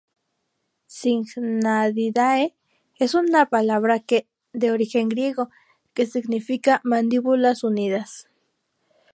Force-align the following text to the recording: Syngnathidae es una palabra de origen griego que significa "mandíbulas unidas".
Syngnathidae 0.87 2.55
es 2.97 3.13
una 3.13 3.45
palabra 3.47 4.03
de 4.51 4.71
origen 4.71 5.09
griego 5.09 5.51
que 5.93 6.07
significa 6.07 6.81
"mandíbulas 6.83 7.63
unidas". 7.63 8.27